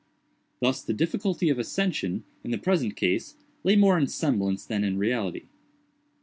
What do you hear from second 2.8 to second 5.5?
case, lay more in semblance than in reality.